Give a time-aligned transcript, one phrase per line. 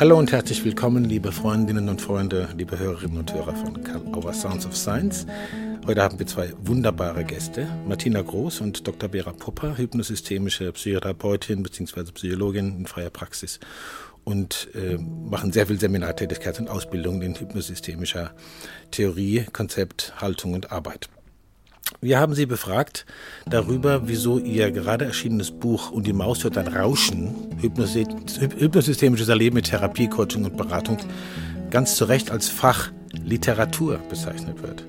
[0.00, 4.32] Hallo und herzlich willkommen, liebe Freundinnen und Freunde, liebe Hörerinnen und Hörer von Karl Auer
[4.32, 5.26] Sounds of Science.
[5.88, 9.10] Heute haben wir zwei wunderbare Gäste, Martina Groß und Dr.
[9.10, 12.12] Vera Popper, hypnosystemische Psychotherapeutin bzw.
[12.12, 13.58] Psychologin in freier Praxis
[14.22, 18.36] und äh, machen sehr viel Seminartätigkeit und Ausbildung in hypnosystemischer
[18.92, 21.08] Theorie, Konzept, Haltung und Arbeit.
[22.00, 23.06] Wir haben Sie befragt
[23.46, 29.66] darüber, wieso Ihr gerade erschienenes Buch Und die Maus hört ein Rauschen, hypnosystemisches Erleben mit
[29.66, 30.98] Therapie, Coaching und Beratung,
[31.70, 34.86] ganz zu Recht als Fach Literatur bezeichnet wird.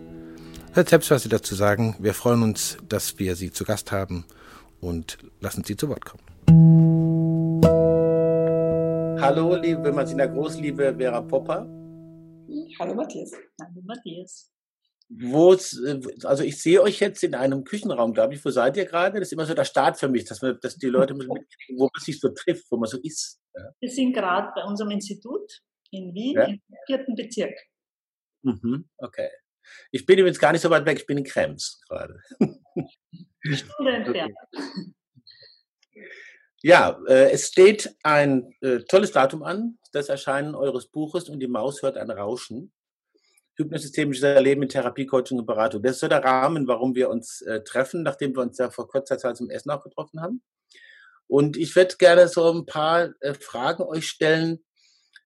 [0.74, 1.96] Hört selbst, was Sie dazu sagen.
[2.00, 4.26] Wir freuen uns, dass wir Sie zu Gast haben
[4.82, 6.24] und lassen Sie zu Wort kommen.
[9.20, 11.68] Hallo, liebe Martina Groß, liebe Vera Popper.
[12.80, 13.32] Hallo Matthias.
[13.60, 14.52] Hallo Matthias
[15.10, 18.46] wo also ich sehe euch jetzt in einem Küchenraum, glaube ich.
[18.46, 19.20] Wo seid ihr gerade?
[19.20, 21.90] Das ist immer so der Start für mich, dass, man, dass die Leute mitkriegen, wo
[21.92, 23.42] man sich so trifft, wo man so ist.
[23.56, 23.72] Ja.
[23.80, 26.44] Wir sind gerade bei unserem Institut in Wien, ja.
[26.46, 27.58] im vierten Bezirk.
[28.44, 29.30] Mhm, okay.
[29.92, 32.22] Ich bin übrigens gar nicht so weit weg, ich bin in Krems gerade.
[33.42, 34.34] Stunde entfernt.
[36.62, 41.48] Ja, äh, es steht ein äh, tolles Datum an, das Erscheinen eures Buches und die
[41.48, 42.74] Maus hört ein Rauschen
[43.60, 45.84] hypnosystemisches Erleben in Therapie, Coaching und Beratung.
[45.84, 48.88] Das ist so der Rahmen, warum wir uns äh, treffen, nachdem wir uns ja vor
[48.88, 50.42] kurzer Zeit zum Essen auch getroffen haben.
[51.28, 54.64] Und ich würde gerne so ein paar äh, Fragen euch stellen,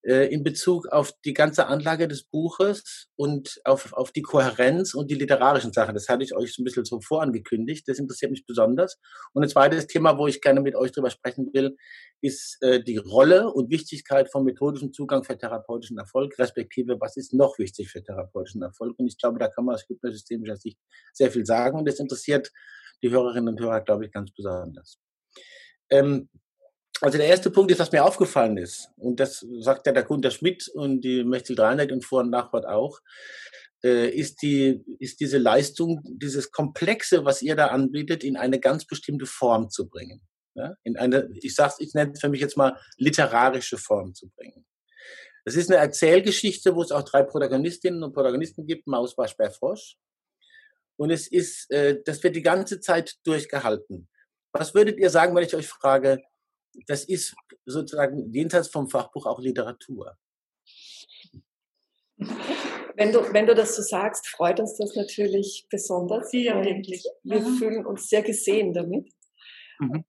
[0.04, 5.16] in Bezug auf die ganze Anlage des Buches und auf, auf die Kohärenz und die
[5.16, 5.94] literarischen Sachen.
[5.94, 7.88] Das hatte ich euch ein bisschen so vorangekündigt.
[7.88, 9.00] Das interessiert mich besonders.
[9.32, 11.78] Und ein zweites Thema, wo ich gerne mit euch drüber sprechen will,
[12.22, 17.34] ist äh, die Rolle und Wichtigkeit von methodischem Zugang für therapeutischen Erfolg, respektive was ist
[17.34, 19.00] noch wichtig für therapeutischen Erfolg.
[19.00, 20.80] Und ich glaube, da kann man aus hypnosystemischer Sicht
[21.14, 21.78] sehr viel sagen.
[21.78, 22.52] Und das interessiert
[23.02, 25.00] die Hörerinnen und Hörer, glaube ich, ganz besonders.
[25.90, 26.30] Ähm,
[27.04, 30.32] also der erste Punkt ist, was mir aufgefallen ist, und das sagt ja der Gunter
[30.32, 33.02] Schmidt und die Mechtel Dreineck und Vor- und Nachwort auch,
[33.84, 38.86] äh, ist, die, ist diese Leistung, dieses Komplexe, was ihr da anbietet, in eine ganz
[38.86, 40.22] bestimmte Form zu bringen.
[40.56, 40.76] Ja?
[40.84, 44.66] In eine, ich sag's, ich nenne es für mich jetzt mal literarische Form zu bringen.
[45.44, 49.52] Das ist eine Erzählgeschichte, wo es auch drei Protagonistinnen und Protagonisten gibt, Maus, Wasch, Bär,
[49.52, 49.98] Frosch.
[50.96, 54.08] Und es ist, äh, das wird die ganze Zeit durchgehalten.
[54.54, 56.22] Was würdet ihr sagen, wenn ich euch frage,
[56.88, 57.36] das ist
[57.66, 60.18] sozusagen jenseits vom Fachbuch auch Literatur.
[62.96, 66.32] Wenn du, wenn du das so sagst, freut uns das natürlich besonders.
[66.32, 67.04] Ja, wirklich.
[67.24, 67.58] Wir mhm.
[67.58, 69.12] fühlen uns sehr gesehen damit,
[69.80, 70.06] mhm.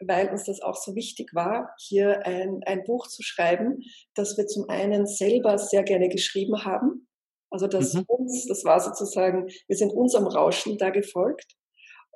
[0.00, 3.82] weil uns das auch so wichtig war, hier ein, ein Buch zu schreiben,
[4.14, 7.06] das wir zum einen selber sehr gerne geschrieben haben.
[7.50, 8.04] Also das mhm.
[8.06, 11.54] uns, das war sozusagen, wir sind unserem Rauschen da gefolgt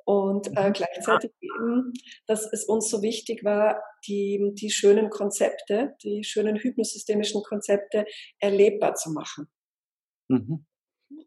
[0.07, 0.73] und äh, mhm.
[0.73, 1.91] gleichzeitig eben,
[2.27, 8.05] dass es uns so wichtig war, die, die schönen Konzepte, die schönen hypnosystemischen Konzepte
[8.39, 9.49] erlebbar zu machen.
[10.29, 10.65] Mhm.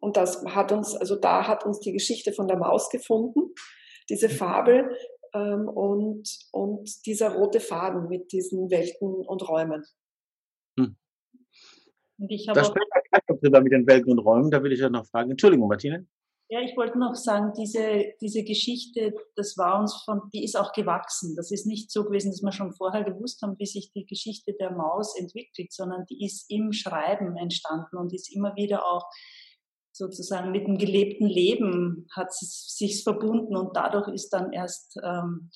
[0.00, 3.52] Und das hat uns, also da hat uns die Geschichte von der Maus gefunden,
[4.08, 4.32] diese mhm.
[4.32, 4.97] Fabel
[5.34, 9.84] ähm, und, und dieser rote Faden mit diesen Welten und Räumen.
[10.78, 10.97] Hm.
[12.18, 14.50] Und ich habe da sprechen wir gleich drüber mit den Welten und Räumen.
[14.50, 15.30] Da will ich ja noch fragen.
[15.30, 16.06] Entschuldigung, Martine.
[16.52, 20.72] Ja, ich wollte noch sagen, diese, diese Geschichte, das war uns von, die ist auch
[20.72, 21.36] gewachsen.
[21.36, 24.54] Das ist nicht so gewesen, dass wir schon vorher gewusst haben, wie sich die Geschichte
[24.54, 29.08] der Maus entwickelt, sondern die ist im Schreiben entstanden und ist immer wieder auch
[29.92, 35.50] sozusagen mit dem gelebten Leben hat sich verbunden und dadurch ist dann erst ähm,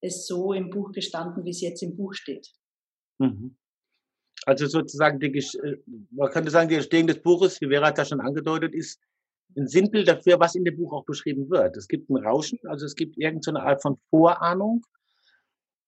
[0.00, 2.48] es so im Buch gestanden, wie es jetzt im Buch steht.
[3.18, 3.56] Mhm.
[4.46, 5.76] Also sozusagen, die, äh,
[6.10, 9.00] man könnte sagen, die Entstehung des Buches, wie Vera hat das schon angedeutet, ist
[9.56, 11.76] ein Sinnbild dafür, was in dem Buch auch beschrieben wird.
[11.76, 14.84] Es gibt ein Rauschen, also es gibt irgendeine Art von Vorahnung.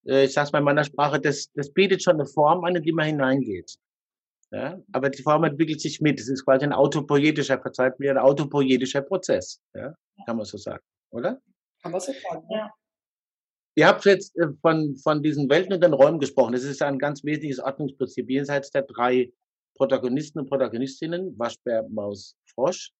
[0.05, 2.75] Äh, ich sage es mal in meiner Sprache, das, das bietet schon eine Form an,
[2.75, 3.77] in die man hineingeht.
[4.51, 4.79] Ja?
[4.91, 6.19] Aber die Form entwickelt sich mit.
[6.19, 9.61] Es ist quasi ein autopoietischer, verzeiht mir, ein autopoietischer Prozess.
[9.73, 9.95] Ja?
[10.25, 11.41] Kann man so sagen, oder?
[11.81, 12.71] Kann man so sagen, ja.
[13.75, 16.53] Ihr habt jetzt äh, von, von diesen Welten und den Räumen gesprochen.
[16.53, 19.31] Das ist ein ganz wesentliches Ordnungsprinzip jenseits der drei
[19.75, 22.91] Protagonisten und Protagonistinnen, Waschbär, Maus, Frosch.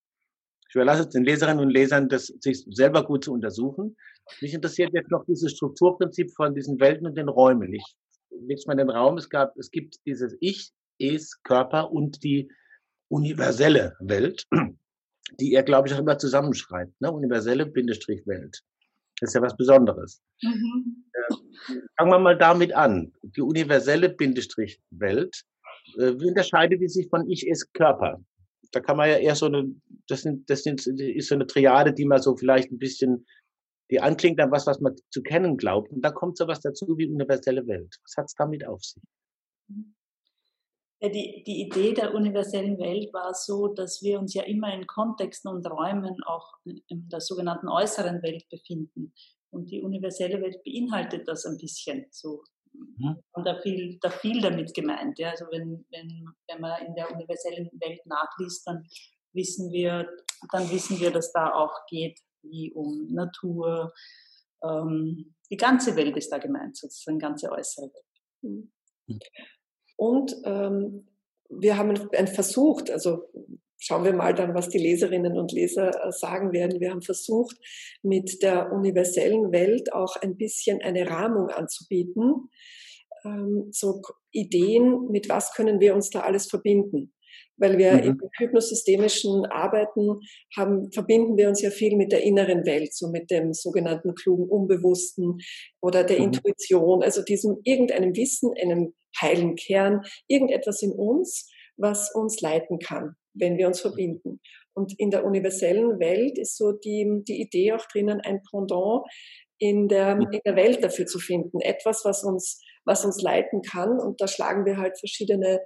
[0.73, 3.95] Ich überlasse es den Leserinnen und Lesern, das sich selber gut zu untersuchen.
[4.41, 7.71] Mich interessiert jetzt noch dieses Strukturprinzip von diesen Welten und den Räumen.
[7.71, 7.95] Ich
[8.31, 9.19] lege mal den Raum.
[9.19, 12.51] Es gab, es gibt dieses Ich, Es, Körper und die
[13.07, 14.47] universelle Welt,
[15.39, 16.99] die er, glaube ich, auch immer zusammenschreibt.
[17.01, 17.11] Ne?
[17.11, 18.63] Universelle Bindestrich Welt.
[19.19, 20.23] Das ist ja was Besonderes.
[20.41, 21.05] Mhm.
[21.13, 21.35] Äh,
[21.99, 23.13] fangen wir mal damit an.
[23.21, 25.43] Die universelle Bindestrich Welt.
[25.99, 28.23] Äh, wie unterscheidet die sich von Ich, Es, Körper?
[28.73, 29.73] Da kann man ja eher so eine,
[30.07, 33.25] das, sind, das sind, ist so eine Triade, die man so vielleicht ein bisschen,
[33.91, 35.91] die anklingt an was, was man zu kennen glaubt.
[35.91, 37.95] Und da kommt sowas dazu wie universelle Welt.
[38.03, 39.03] Was hat es damit auf sich?
[41.01, 44.87] Ja, die, die Idee der universellen Welt war so, dass wir uns ja immer in
[44.87, 49.13] Kontexten und Räumen auch in der sogenannten äußeren Welt befinden.
[49.51, 52.07] Und die universelle Welt beinhaltet das ein bisschen.
[52.09, 52.43] So.
[52.73, 53.23] Mhm.
[53.31, 55.19] Und da viel, da viel damit gemeint.
[55.19, 55.31] Ja.
[55.31, 58.85] Also wenn, wenn, wenn man in der universellen Welt nachliest, dann
[59.33, 60.09] wissen wir,
[60.51, 63.93] dann wissen wir, dass da auch geht wie um Natur.
[64.63, 68.05] Ähm, die ganze Welt ist da gemeint, sozusagen ganze äußere Welt.
[68.41, 68.71] Mhm.
[69.97, 71.07] Und ähm,
[71.49, 71.95] wir haben
[72.27, 73.29] versucht, also
[73.83, 76.79] schauen wir mal dann, was die Leserinnen und Leser äh, sagen werden.
[76.79, 77.57] Wir haben versucht,
[78.01, 82.49] mit der universellen Welt auch ein bisschen eine Rahmung anzubieten.
[83.25, 84.01] Ähm, so
[84.31, 87.13] Ideen, mit was können wir uns da alles verbinden?
[87.57, 88.03] Weil wir mhm.
[88.03, 90.21] im hypnosystemischen Arbeiten
[90.55, 94.47] haben, verbinden wir uns ja viel mit der inneren Welt, so mit dem sogenannten klugen
[94.47, 95.39] Unbewussten
[95.81, 96.25] oder der mhm.
[96.25, 103.15] Intuition, also diesem irgendeinem Wissen, einem heilen Kern, irgendetwas in uns, was uns leiten kann,
[103.33, 104.39] wenn wir uns verbinden.
[104.73, 109.03] Und in der universellen Welt ist so die, die Idee auch drinnen, ein Pendant
[109.59, 111.61] in der, in der Welt dafür zu finden.
[111.61, 113.99] Etwas, was uns, was uns leiten kann.
[113.99, 115.61] Und da schlagen wir halt verschiedene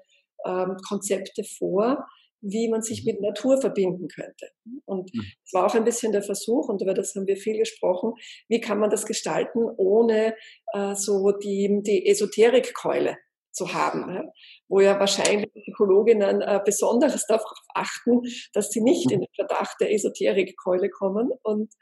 [0.46, 2.06] ähm, Konzepte vor,
[2.42, 3.14] wie man sich mhm.
[3.14, 4.50] mit Natur verbinden könnte.
[4.86, 5.24] Und mhm.
[5.44, 8.14] es war auch ein bisschen der Versuch, und über das haben wir viel gesprochen,
[8.48, 10.36] wie kann man das gestalten, ohne
[10.74, 13.18] äh, so die, die Esoterikkeule
[13.58, 14.24] zu haben, ja?
[14.70, 17.44] wo ja wahrscheinlich Psychologinnen äh, besonders darauf
[17.74, 18.22] achten,
[18.54, 21.32] dass sie nicht in den Verdacht der Esoterikkeule kommen.
[21.44, 21.74] Und,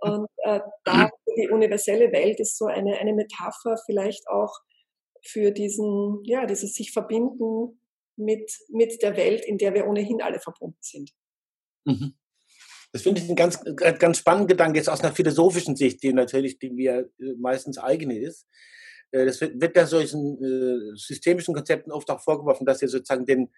[0.00, 4.60] und äh, da die universelle Welt ist so eine, eine Metapher vielleicht auch
[5.22, 7.80] für diesen, ja, dieses sich verbinden
[8.16, 11.10] mit, mit der Welt, in der wir ohnehin alle verbunden sind.
[11.84, 12.14] Mhm.
[12.92, 13.58] Das finde ich ein ganz,
[13.98, 18.18] ganz spannender Gedanke jetzt aus einer philosophischen Sicht, die natürlich, die mir äh, meistens eigene
[18.18, 18.46] ist.
[19.14, 23.24] Äh, das wird, wird ja solchen äh, systemischen Konzepten oft auch vorgeworfen, dass sie sozusagen
[23.24, 23.50] den,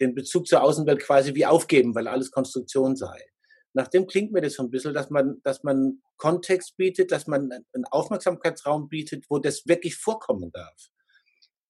[0.00, 3.24] den Bezug zur Außenwelt quasi wie aufgeben, weil alles Konstruktion sei.
[3.72, 7.26] Nach dem klingt mir das so ein bisschen, dass man, dass man Kontext bietet, dass
[7.26, 10.88] man einen Aufmerksamkeitsraum bietet, wo das wirklich vorkommen darf.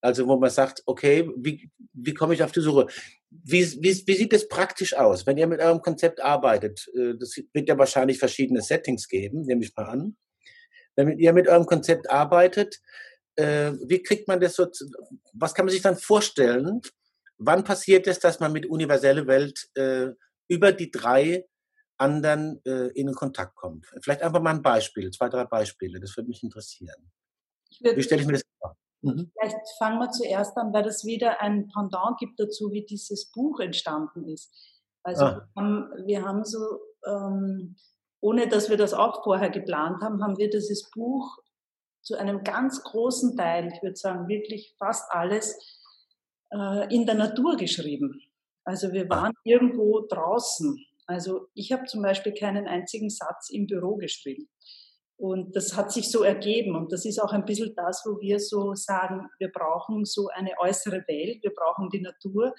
[0.00, 2.87] Also wo man sagt, okay, wie, wie komme ich auf die Suche?
[3.31, 6.89] Wie, wie, wie sieht das praktisch aus, wenn ihr mit eurem Konzept arbeitet?
[6.94, 10.17] Äh, das wird ja wahrscheinlich verschiedene Settings geben, nehme ich mal an.
[10.94, 12.81] Wenn ihr mit eurem Konzept arbeitet,
[13.37, 14.67] äh, wie kriegt man das so,
[15.35, 16.81] was kann man sich dann vorstellen?
[17.38, 20.09] Wann passiert es, dass man mit universelle Welt äh,
[20.49, 21.47] über die drei
[21.99, 23.87] anderen äh, in Kontakt kommt?
[24.00, 27.11] Vielleicht einfach mal ein Beispiel, zwei, drei Beispiele, das würde mich interessieren.
[27.81, 28.77] Würd, wie stelle ich mir das vor?
[29.03, 29.31] Mhm.
[29.39, 33.61] Vielleicht fangen wir zuerst an, weil das wieder ein Pendant gibt dazu, wie dieses Buch
[33.61, 34.50] entstanden ist.
[35.03, 35.49] Also ah.
[35.55, 36.59] wir, haben, wir haben so,
[37.06, 37.77] ähm,
[38.21, 41.39] ohne dass wir das auch vorher geplant haben, haben wir dieses Buch
[42.06, 45.58] zu einem ganz großen Teil, ich würde sagen wirklich fast alles,
[46.53, 48.23] äh, in der Natur geschrieben.
[48.64, 50.87] Also wir waren irgendwo draußen.
[51.08, 54.49] Also ich habe zum Beispiel keinen einzigen Satz im Büro geschrieben.
[55.17, 56.76] Und das hat sich so ergeben.
[56.76, 60.53] Und das ist auch ein bisschen das, wo wir so sagen, wir brauchen so eine
[60.61, 62.55] äußere Welt, wir brauchen die Natur,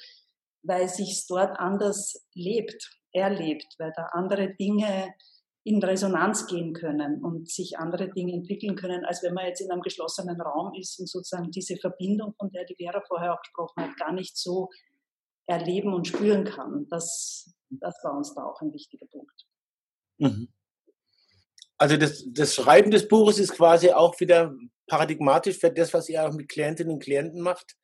[0.62, 5.14] weil sich dort anders lebt, erlebt, weil da andere Dinge
[5.68, 9.70] in Resonanz gehen können und sich andere Dinge entwickeln können, als wenn man jetzt in
[9.70, 13.84] einem geschlossenen Raum ist und sozusagen diese Verbindung, von der die Vera vorher auch gesprochen
[13.84, 14.70] hat, gar nicht so
[15.46, 16.88] erleben und spüren kann.
[16.90, 19.46] Das, das war uns da auch ein wichtiger Punkt.
[20.20, 20.48] Mhm.
[21.78, 24.56] Also das, das Schreiben des Buches ist quasi auch wieder
[24.88, 27.76] paradigmatisch für das, was ihr auch mit Klientinnen und Klienten macht,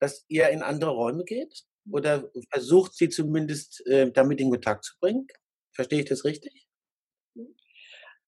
[0.00, 4.94] dass ihr in andere Räume geht oder versucht, sie zumindest äh, damit in Kontakt zu
[4.98, 5.28] bringen.
[5.72, 6.69] Verstehe ich das richtig?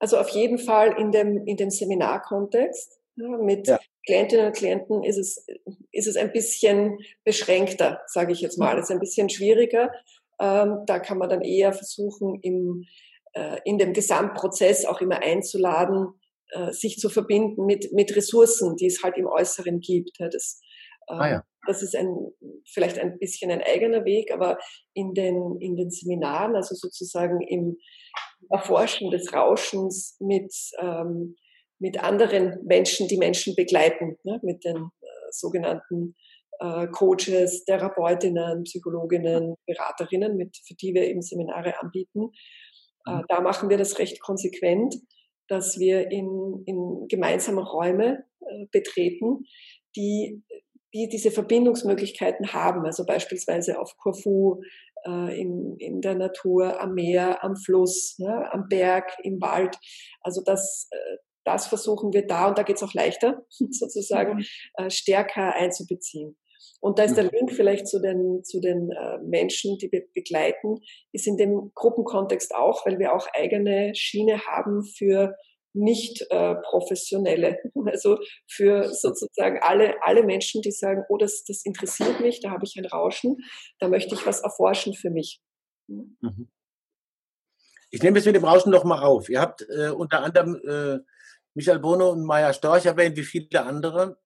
[0.03, 2.99] Also auf jeden Fall in dem, in dem Seminarkontext.
[3.15, 3.79] Ja, mit ja.
[4.05, 5.47] Klientinnen und Klienten ist es,
[5.93, 8.77] ist es ein bisschen beschränkter, sage ich jetzt mal.
[8.77, 9.93] Es ist ein bisschen schwieriger.
[10.41, 12.85] Ähm, da kann man dann eher versuchen, im,
[13.35, 16.09] äh, in dem Gesamtprozess auch immer einzuladen,
[16.51, 20.19] äh, sich zu verbinden mit, mit Ressourcen, die es halt im Äußeren gibt.
[20.19, 20.61] Ja, das,
[21.07, 21.45] äh, ah, ja.
[21.69, 22.13] das ist ein,
[22.69, 24.59] vielleicht ein bisschen ein eigener Weg, aber
[24.95, 27.79] in den, in den Seminaren, also sozusagen im,
[28.51, 31.37] Erforschen des Rauschens mit, ähm,
[31.79, 34.41] mit anderen Menschen, die Menschen begleiten, ne?
[34.43, 36.15] mit den äh, sogenannten
[36.61, 42.31] äh, Coaches, Therapeutinnen, Psychologinnen, Beraterinnen, mit, für die wir eben Seminare anbieten.
[43.07, 43.25] Äh, mhm.
[43.29, 44.97] da machen wir das recht konsequent,
[45.49, 49.45] dass wir in, in gemeinsame Räume äh, betreten,
[49.97, 50.43] die
[50.95, 54.61] die diese Verbindungsmöglichkeiten haben, also beispielsweise auf Corfu
[55.07, 59.77] äh, in, in der Natur, am Meer, am Fluss, ne, am Berg, im Wald.
[60.21, 64.45] Also das, äh, das versuchen wir da und da geht es auch leichter, sozusagen, mhm.
[64.75, 66.37] äh, stärker einzubeziehen.
[66.81, 70.81] Und da ist der Link vielleicht zu den, zu den äh, Menschen, die wir begleiten,
[71.13, 75.37] ist in dem Gruppenkontext auch, weil wir auch eigene Schiene haben für
[75.75, 82.21] nicht äh, professionelle, also für sozusagen alle, alle Menschen, die sagen, oh, das, das interessiert
[82.21, 83.39] mich, da habe ich ein Rauschen,
[83.79, 85.41] da möchte ich was erforschen für mich.
[85.89, 86.49] Mhm.
[87.91, 89.29] Ich nehme es mit dem Rauschen noch mal auf.
[89.29, 90.99] Ihr habt äh, unter anderem äh,
[91.55, 94.19] Michael Bono und Maya Storch erwähnt, wie viele andere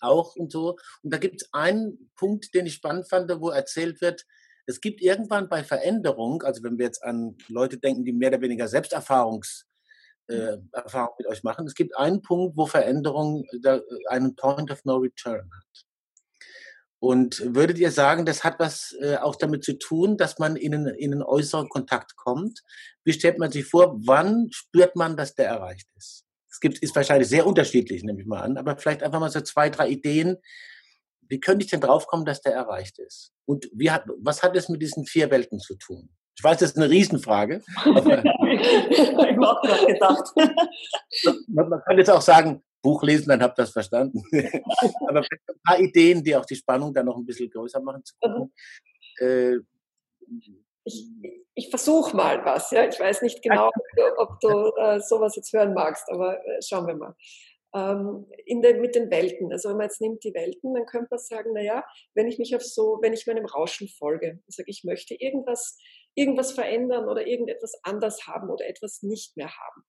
[0.00, 0.76] auch und so.
[1.02, 4.24] Und da gibt es einen Punkt, den ich spannend fand, wo erzählt wird,
[4.66, 8.40] es gibt irgendwann bei Veränderung, also wenn wir jetzt an Leute denken, die mehr oder
[8.40, 9.66] weniger Selbsterfahrungs
[10.32, 11.66] äh, Erfahrung mit euch machen.
[11.66, 15.84] Es gibt einen Punkt, wo Veränderung äh, einen Point of No Return hat.
[16.98, 20.72] Und würdet ihr sagen, das hat was äh, auch damit zu tun, dass man in
[20.72, 22.62] einen, in einen äußeren Kontakt kommt?
[23.02, 26.24] Wie stellt man sich vor, wann spürt man, dass der erreicht ist?
[26.48, 29.40] Es gibt, ist wahrscheinlich sehr unterschiedlich, nehme ich mal an, aber vielleicht einfach mal so
[29.40, 30.36] zwei, drei Ideen.
[31.22, 33.32] Wie könnte ich denn draufkommen, dass der erreicht ist?
[33.46, 36.08] Und wie hat, was hat es mit diesen vier Welten zu tun?
[36.36, 37.62] Ich weiß, das ist eine Riesenfrage.
[37.76, 40.32] ich habe auch gerade gedacht.
[41.48, 44.22] man kann jetzt auch sagen, Buch lesen, dann habt ihr das verstanden.
[45.08, 48.14] Aber ein paar Ideen, die auch die Spannung dann noch ein bisschen größer machen zu
[48.20, 48.52] können.
[49.18, 49.56] Äh,
[50.84, 51.08] ich,
[51.54, 52.70] ich versuche mal was.
[52.72, 52.86] Ja?
[52.88, 53.70] Ich weiß nicht genau,
[54.16, 57.14] ob du äh, sowas jetzt hören magst, aber äh, schauen wir mal.
[57.74, 59.50] Ähm, in den, mit den Welten.
[59.50, 62.54] Also wenn man jetzt nimmt die Welten, dann könnte man sagen, naja, wenn ich mich
[62.54, 65.78] auf so, wenn ich meinem Rauschen folge, sage ich möchte irgendwas,
[66.14, 69.82] irgendwas verändern oder irgendetwas anders haben oder etwas nicht mehr haben,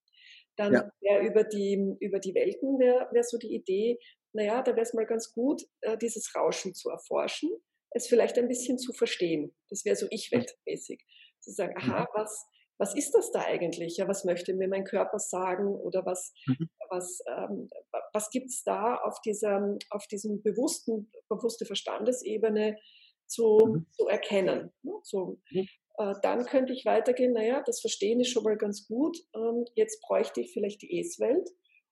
[0.55, 0.89] dann ja.
[1.01, 3.99] wäre über die, über die Welten wäre wär so die Idee,
[4.31, 7.51] naja, da wäre es mal ganz gut, äh, dieses Rauschen zu erforschen
[7.93, 9.55] es vielleicht ein bisschen zu verstehen.
[9.69, 11.03] Das wäre so ich-weltmäßig.
[11.39, 12.07] Zu sagen, aha, mhm.
[12.13, 12.47] was,
[12.77, 13.97] was ist das da eigentlich?
[13.97, 15.67] Ja, was möchte mir mein Körper sagen?
[15.67, 16.69] Oder was, mhm.
[16.89, 17.69] was, ähm,
[18.13, 22.77] was gibt es da auf dieser, auf diesem bewussten, bewusste Verstandesebene
[23.27, 23.85] zu, mhm.
[23.91, 24.71] zu erkennen?
[24.81, 24.93] Ne?
[25.03, 25.67] So, mhm.
[25.97, 29.17] äh, dann könnte ich weitergehen, naja, das Verstehen ist schon mal ganz gut.
[29.35, 31.49] Ähm, jetzt bräuchte ich vielleicht die Es-Welt,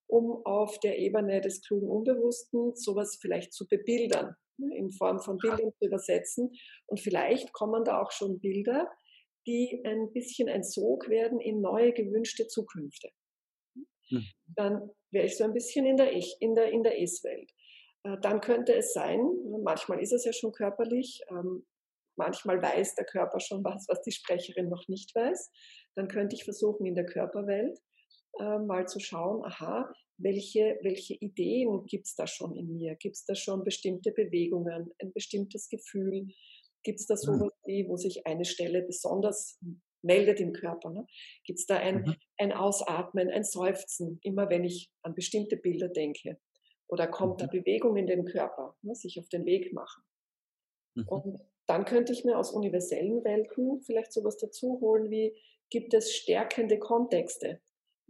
[0.07, 4.35] um auf der Ebene des klugen Unbewussten sowas vielleicht zu bebildern.
[4.57, 6.51] Ne, in Form von Bildern zu übersetzen.
[6.87, 8.89] Und vielleicht kommen da auch schon Bilder,
[9.47, 13.09] die ein bisschen ein Sog werden in neue gewünschte Zukünfte.
[14.09, 14.25] Hm.
[14.55, 17.51] Dann wäre ich so ein bisschen in der Ich, in der, in der Es-Welt.
[18.03, 19.19] Äh, dann könnte es sein,
[19.63, 21.65] manchmal ist es ja schon körperlich, ähm,
[22.17, 25.51] manchmal weiß der Körper schon was, was die Sprecherin noch nicht weiß.
[25.95, 27.79] Dann könnte ich versuchen, in der Körperwelt
[28.39, 32.95] äh, mal zu schauen, aha, welche, welche Ideen gibt es da schon in mir?
[32.95, 36.27] Gibt es da schon bestimmte Bewegungen, ein bestimmtes Gefühl?
[36.83, 37.51] Gibt es da so mhm.
[37.65, 39.59] wie, wo sich eine Stelle besonders
[40.01, 40.89] meldet im Körper?
[40.89, 41.05] Ne?
[41.45, 42.15] Gibt es da ein, mhm.
[42.37, 46.37] ein Ausatmen, ein Seufzen, immer wenn ich an bestimmte Bilder denke?
[46.87, 47.45] Oder kommt mhm.
[47.45, 48.95] da Bewegung in den Körper, ne?
[48.95, 50.03] sich auf den Weg machen?
[50.95, 51.07] Mhm.
[51.07, 55.35] Und dann könnte ich mir aus universellen Welten vielleicht sowas dazu holen wie,
[55.69, 57.61] gibt es stärkende Kontexte?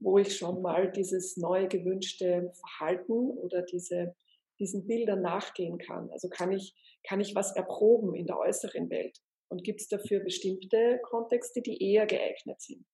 [0.02, 4.16] wo ich schon mal dieses neu gewünschte Verhalten oder diese,
[4.62, 6.10] diesen Bildern nachgehen kann.
[6.12, 6.76] Also kann ich,
[7.06, 9.18] kann ich was erproben in der äußeren Welt?
[9.50, 12.86] Und gibt es dafür bestimmte Kontexte, die eher geeignet sind?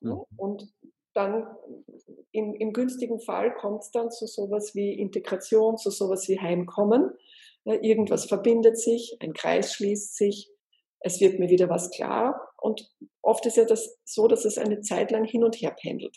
[0.00, 0.24] Mhm.
[0.36, 0.74] Und
[1.14, 1.46] dann
[2.32, 7.10] im, im günstigen Fall kommt es dann zu sowas wie Integration, zu sowas wie Heimkommen.
[7.64, 10.50] Irgendwas verbindet sich, ein Kreis schließt sich,
[11.00, 12.48] es wird mir wieder was klar.
[12.58, 12.90] Und
[13.22, 16.16] oft ist ja das so, dass es eine Zeit lang hin und her pendelt.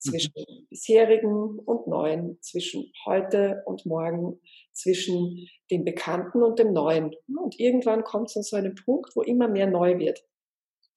[0.00, 0.66] Zwischen mhm.
[0.70, 4.40] bisherigen und neuen, zwischen heute und morgen,
[4.72, 7.14] zwischen dem Bekannten und dem Neuen.
[7.28, 10.24] Und irgendwann kommt es an so einen Punkt, wo immer mehr neu wird.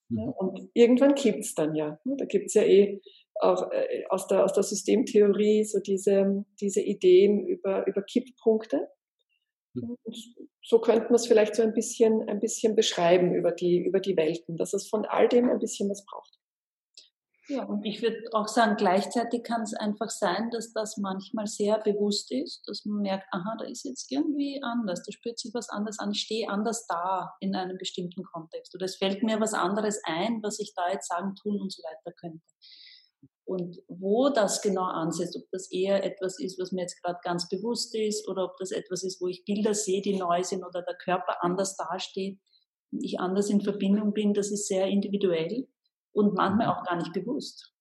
[0.09, 0.29] Mhm.
[0.29, 1.99] Und irgendwann kippt es dann ja.
[2.05, 3.01] Da gibt es ja eh
[3.41, 8.87] auch äh, aus der, aus der Systemtheorie so diese, diese Ideen über, über Kipppunkte.
[9.73, 9.97] Mhm.
[10.03, 13.99] Und so könnte man es vielleicht so ein bisschen, ein bisschen beschreiben über die, über
[13.99, 16.32] die Welten, dass es von all dem ein bisschen was braucht.
[17.49, 21.77] Ja, und ich würde auch sagen, gleichzeitig kann es einfach sein, dass das manchmal sehr
[21.79, 25.67] bewusst ist, dass man merkt, aha, da ist jetzt irgendwie anders, da spürt sich was
[25.67, 29.53] anders an, ich stehe anders da in einem bestimmten Kontext oder es fällt mir was
[29.53, 32.45] anderes ein, was ich da jetzt sagen, tun und so weiter könnte.
[33.45, 37.49] Und wo das genau ansetzt, ob das eher etwas ist, was mir jetzt gerade ganz
[37.49, 40.81] bewusst ist oder ob das etwas ist, wo ich Bilder sehe, die neu sind oder
[40.81, 42.39] der Körper anders dasteht,
[42.91, 45.67] ich anders in Verbindung bin, das ist sehr individuell
[46.13, 47.73] und manchmal auch gar nicht bewusst.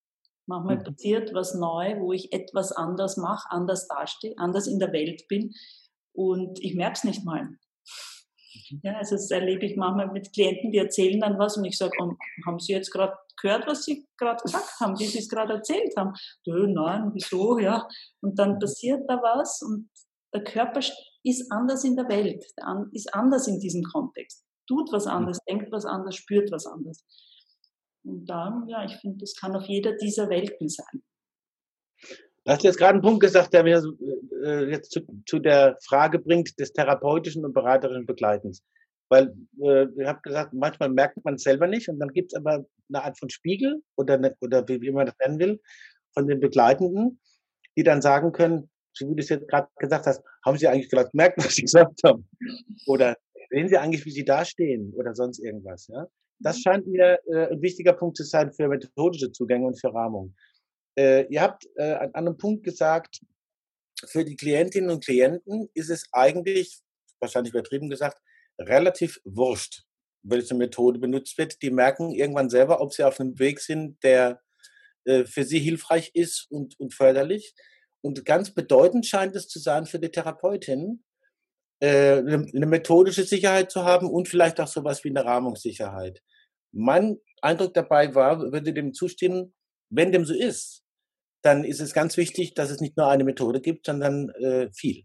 [0.47, 0.85] Manchmal mhm.
[0.85, 5.53] passiert was neu, wo ich etwas anders mache, anders dastehe, anders in der Welt bin
[6.13, 7.45] und ich merke es nicht mal.
[7.45, 8.81] Mhm.
[8.83, 11.93] Ja, also das erlebe ich manchmal mit Klienten, die erzählen dann was und ich sage,
[12.01, 12.13] oh,
[12.47, 15.95] haben Sie jetzt gerade gehört, was Sie gerade gesagt haben, wie Sie es gerade erzählt
[15.97, 16.13] haben?
[16.47, 17.87] Nein, wieso, ja.
[18.21, 19.89] Und dann passiert da was und
[20.35, 20.81] der Körper
[21.25, 22.45] ist anders in der Welt,
[22.93, 25.13] ist anders in diesem Kontext, tut was mhm.
[25.13, 27.05] anderes, denkt was anderes, spürt was anderes.
[28.05, 31.03] Und da, ja, ich finde, das kann auf jeder dieser Welten sein.
[32.45, 33.81] Du hast jetzt gerade einen Punkt gesagt, der mir
[34.45, 38.65] äh, jetzt zu, zu, der Frage bringt des therapeutischen und beraterischen Begleitens.
[39.09, 39.33] Weil
[39.63, 42.65] äh, ich habe gesagt, manchmal merkt man es selber nicht und dann gibt es aber
[42.89, 45.61] eine Art von Spiegel oder, eine, oder wie, wie man das nennen will,
[46.15, 47.21] von den Begleitenden,
[47.77, 50.91] die dann sagen können, so wie du es jetzt gerade gesagt hast, haben Sie eigentlich
[50.91, 52.29] gerade gemerkt, was Sie gesagt haben?
[52.87, 53.17] Oder
[53.51, 55.87] sehen Sie eigentlich, wie Sie dastehen oder sonst irgendwas?
[55.87, 56.09] Ja?
[56.39, 60.35] Das scheint mir äh, ein wichtiger Punkt zu sein für methodische Zugänge und für Rahmung.
[60.99, 63.21] Äh, ihr habt äh, an einem Punkt gesagt,
[64.07, 66.81] für die Klientinnen und Klienten ist es eigentlich,
[67.21, 68.19] wahrscheinlich übertrieben gesagt,
[68.59, 69.85] relativ wurscht,
[70.23, 71.63] welche Methode benutzt wird.
[71.63, 74.41] Die merken irgendwann selber, ob sie auf einem Weg sind, der
[75.05, 77.55] äh, für sie hilfreich ist und, und förderlich.
[78.01, 81.12] Und ganz bedeutend scheint es zu sein für die Therapeutin, äh,
[81.87, 86.23] eine methodische Sicherheit zu haben und vielleicht auch sowas wie eine Rahmungssicherheit.
[86.73, 89.55] Mein Eindruck dabei war, würde dem zustimmen,
[89.91, 90.85] wenn dem so ist,
[91.43, 95.05] dann ist es ganz wichtig, dass es nicht nur eine Methode gibt, sondern äh, viel.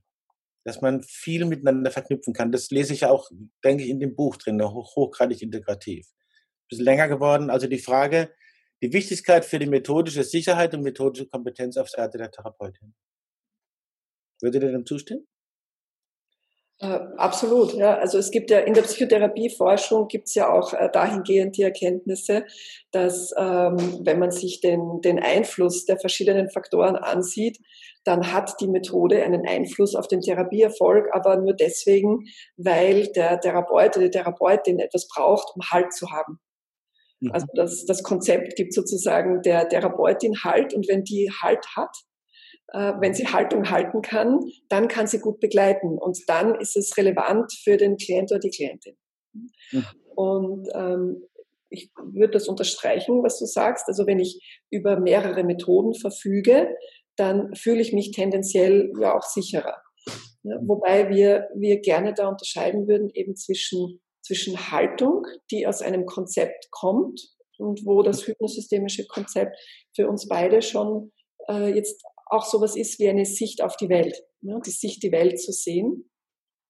[0.63, 2.51] Dass man viel miteinander verknüpfen kann.
[2.51, 3.29] Das lese ich auch,
[3.63, 6.07] denke ich, in dem Buch drin, hoch, hochgradig integrativ.
[6.07, 7.49] Ein bisschen länger geworden.
[7.49, 8.31] Also die Frage,
[8.83, 12.93] die Wichtigkeit für die methodische Sicherheit und methodische Kompetenz auf Seite der Therapeutin.
[14.41, 15.27] Würdet ihr dem zustimmen?
[16.79, 17.97] Äh, absolut, ja.
[17.97, 22.45] Also es gibt ja in der Psychotherapieforschung gibt es ja auch äh, dahingehend die Erkenntnisse,
[22.91, 27.57] dass ähm, wenn man sich den, den Einfluss der verschiedenen Faktoren ansieht,
[28.03, 32.25] dann hat die Methode einen Einfluss auf den Therapieerfolg, aber nur deswegen,
[32.57, 36.39] weil der Therapeut oder die Therapeutin etwas braucht, um Halt zu haben.
[37.21, 37.31] Mhm.
[37.31, 41.95] Also das, das Konzept gibt sozusagen der Therapeutin Halt und wenn die Halt hat,
[42.73, 47.51] wenn sie Haltung halten kann, dann kann sie gut begleiten und dann ist es relevant
[47.63, 48.97] für den Klient oder die Klientin.
[49.71, 49.85] Mhm.
[50.15, 51.23] Und ähm,
[51.69, 53.87] ich würde das unterstreichen, was du sagst.
[53.87, 56.75] Also wenn ich über mehrere Methoden verfüge,
[57.15, 59.81] dann fühle ich mich tendenziell ja auch sicherer.
[60.43, 66.05] Ja, wobei wir, wir gerne da unterscheiden würden eben zwischen, zwischen Haltung, die aus einem
[66.05, 67.21] Konzept kommt
[67.57, 69.57] und wo das hypnosystemische Konzept
[69.95, 71.11] für uns beide schon
[71.49, 74.59] äh, jetzt auch sowas ist wie eine Sicht auf die Welt, ne?
[74.65, 76.09] die Sicht, die Welt zu sehen.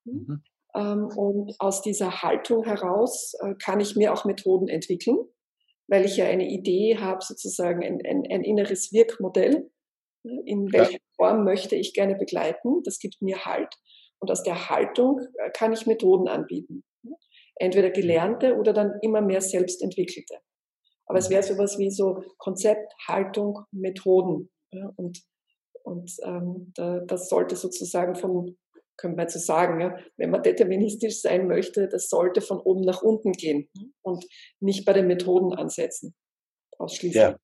[0.05, 0.43] Mhm.
[0.75, 5.17] Ähm, und aus dieser Haltung heraus äh, kann ich mir auch Methoden entwickeln,
[5.87, 9.69] weil ich ja eine Idee habe, sozusagen ein, ein, ein inneres Wirkmodell.
[10.23, 10.41] Ne?
[10.45, 10.97] In welcher ja.
[11.15, 12.83] Form möchte ich gerne begleiten?
[12.83, 13.73] Das gibt mir Halt.
[14.19, 16.83] Und aus der Haltung äh, kann ich Methoden anbieten.
[17.03, 17.15] Ne?
[17.55, 20.39] Entweder gelernte oder dann immer mehr selbstentwickelte.
[21.07, 24.51] Aber es wäre sowas wie so Konzept, Haltung, Methoden.
[24.71, 25.23] Ja, und
[25.87, 28.57] und ähm, da, das sollte sozusagen von,
[28.97, 33.01] können wir so sagen, ja, wenn man deterministisch sein möchte, das sollte von oben nach
[33.01, 33.69] unten gehen
[34.01, 34.25] und
[34.59, 36.13] nicht bei den Methoden ansetzen.
[36.77, 37.15] Ausschließlich.
[37.15, 37.37] Ja.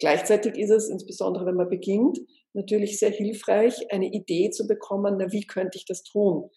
[0.00, 2.18] Gleichzeitig ist es, insbesondere wenn man beginnt,
[2.54, 6.50] natürlich sehr hilfreich, eine Idee zu bekommen, na, wie könnte ich das tun?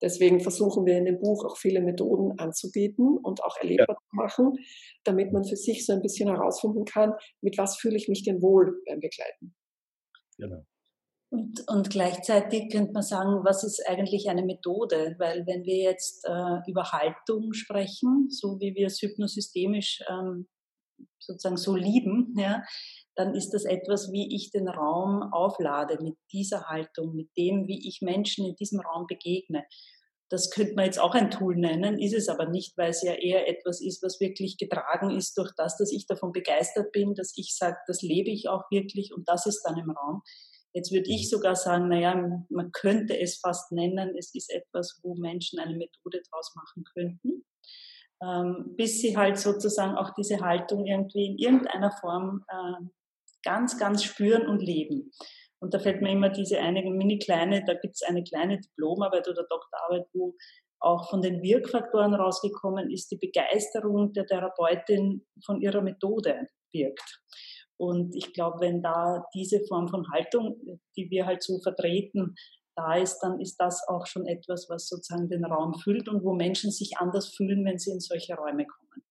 [0.00, 4.08] Deswegen versuchen wir in dem Buch auch viele Methoden anzubieten und auch erlebbar ja.
[4.08, 4.52] zu machen,
[5.04, 8.40] damit man für sich so ein bisschen herausfinden kann, mit was fühle ich mich denn
[8.40, 9.54] wohl beim Begleiten.
[10.38, 10.64] Genau.
[11.30, 15.14] Und, und gleichzeitig könnte man sagen, was ist eigentlich eine Methode?
[15.18, 20.48] Weil wenn wir jetzt äh, über Haltung sprechen, so wie wir es hypnosystemisch ähm,
[21.18, 22.62] sozusagen so lieben, ja,
[23.14, 27.86] dann ist das etwas, wie ich den Raum auflade mit dieser Haltung, mit dem, wie
[27.86, 29.64] ich Menschen in diesem Raum begegne.
[30.30, 33.14] Das könnte man jetzt auch ein Tool nennen, ist es aber nicht, weil es ja
[33.14, 37.32] eher etwas ist, was wirklich getragen ist durch das, dass ich davon begeistert bin, dass
[37.36, 40.22] ich sage, das lebe ich auch wirklich und das ist dann im Raum.
[40.74, 41.36] Jetzt würde ich mhm.
[41.36, 42.14] sogar sagen, naja,
[42.50, 47.44] man könnte es fast nennen, es ist etwas, wo Menschen eine Methode draus machen könnten,
[48.22, 52.84] ähm, bis sie halt sozusagen auch diese Haltung irgendwie in irgendeiner Form äh,
[53.42, 55.10] ganz, ganz spüren und leben.
[55.60, 59.28] Und da fällt mir immer diese eine mini kleine, da gibt es eine kleine Diplomarbeit
[59.28, 60.34] oder Doktorarbeit, wo
[60.80, 67.20] auch von den Wirkfaktoren rausgekommen ist, die Begeisterung der Therapeutin von ihrer Methode wirkt.
[67.76, 70.56] Und ich glaube, wenn da diese Form von Haltung,
[70.96, 72.34] die wir halt so vertreten,
[72.76, 76.32] da ist, dann ist das auch schon etwas, was sozusagen den Raum füllt und wo
[76.32, 79.07] Menschen sich anders fühlen, wenn sie in solche Räume kommen.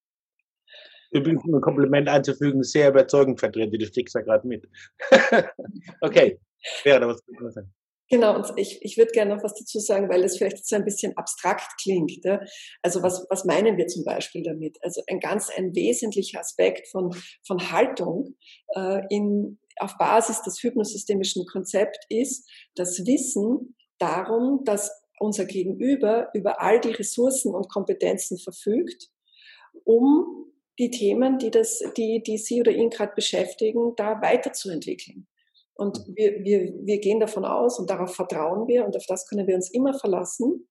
[1.12, 4.68] Übrigens, um ein Kompliment einzufügen, sehr überzeugend vertreten, das stickst ja gerade mit.
[6.02, 6.40] okay,
[6.84, 7.74] wäre da was zu sagen.
[8.10, 10.86] Genau, und ich, ich würde gerne noch was dazu sagen, weil das vielleicht so ein
[10.86, 12.24] bisschen abstrakt klingt.
[12.24, 12.40] Ja?
[12.82, 14.78] Also was, was meinen wir zum Beispiel damit?
[14.82, 17.14] Also ein ganz ein wesentlicher Aspekt von,
[17.46, 18.36] von Haltung
[18.76, 24.90] äh, in, auf Basis des hypnosystemischen Konzepts ist das Wissen darum, dass
[25.20, 29.10] unser Gegenüber über all die Ressourcen und Kompetenzen verfügt,
[29.84, 30.46] um
[30.80, 35.28] die Themen, die, das, die, die Sie oder ihn gerade beschäftigen, da weiterzuentwickeln.
[35.74, 39.48] Und wir, wir, wir gehen davon aus und darauf vertrauen wir und auf das können
[39.48, 40.68] wir uns immer verlassen,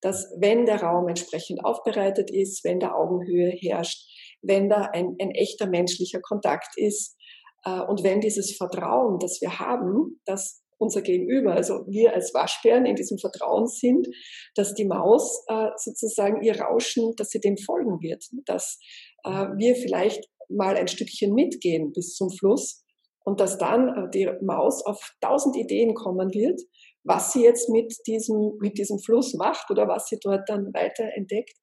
[0.00, 4.08] dass wenn der Raum entsprechend aufbereitet ist, wenn da Augenhöhe herrscht,
[4.42, 7.16] wenn da ein, ein echter menschlicher Kontakt ist
[7.64, 12.86] äh, und wenn dieses Vertrauen, das wir haben, dass unser Gegenüber, also wir als Waschbären
[12.86, 14.08] in diesem Vertrauen sind,
[14.54, 18.80] dass die Maus äh, sozusagen ihr Rauschen, dass sie dem folgen wird, dass
[19.24, 22.84] äh, wir vielleicht mal ein Stückchen mitgehen bis zum Fluss
[23.24, 26.60] und dass dann äh, die Maus auf tausend Ideen kommen wird,
[27.04, 31.04] was sie jetzt mit diesem, mit diesem Fluss macht oder was sie dort dann weiter
[31.14, 31.54] entdeckt.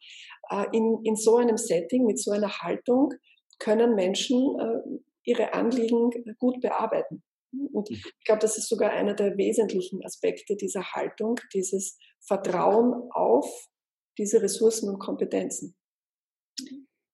[0.50, 3.14] Äh, in, in so einem Setting, mit so einer Haltung
[3.60, 7.24] können Menschen äh, ihre Anliegen gut bearbeiten.
[7.52, 7.98] Und mhm.
[7.98, 13.68] ich glaube, das ist sogar einer der wesentlichen Aspekte dieser Haltung, dieses Vertrauen auf
[14.18, 15.76] diese Ressourcen und Kompetenzen.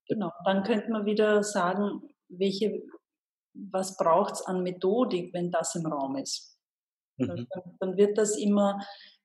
[0.07, 2.81] Genau, dann könnte man wieder sagen, welche,
[3.53, 6.57] was braucht es an Methodik, wenn das im Raum ist.
[7.17, 7.27] Mhm.
[7.27, 8.79] Dann, dann wird das immer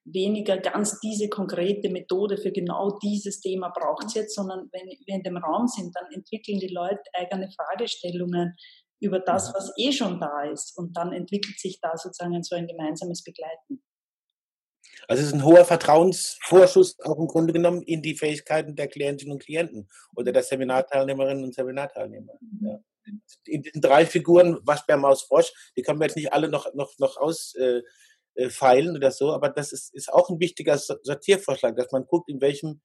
[0.04, 5.14] weniger ganz diese konkrete Methode für genau dieses Thema braucht es jetzt, sondern wenn wir
[5.14, 8.54] in dem Raum sind, dann entwickeln die Leute eigene Fragestellungen
[9.00, 10.76] über das, was eh schon da ist.
[10.76, 13.82] Und dann entwickelt sich da sozusagen so ein gemeinsames Begleiten.
[15.08, 19.32] Also es ist ein hoher Vertrauensvorschuss auch im Grunde genommen in die Fähigkeiten der Klientinnen
[19.32, 22.34] und Klienten oder der Seminarteilnehmerinnen und Seminarteilnehmer.
[22.60, 22.78] Ja.
[23.46, 26.92] In diesen drei Figuren, Waschbär, Maus, Frosch, die können wir jetzt nicht alle noch, noch,
[26.98, 27.84] noch ausfeilen
[28.36, 32.28] äh, äh oder so, aber das ist, ist auch ein wichtiger Sortiervorschlag, dass man guckt,
[32.28, 32.82] in welchem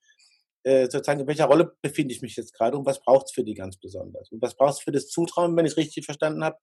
[0.64, 3.44] äh, sozusagen, in welcher Rolle befinde ich mich jetzt gerade und was braucht es für
[3.44, 4.32] die ganz besonders?
[4.32, 6.58] Und was braucht es für das Zutrauen, wenn ich es richtig verstanden habe,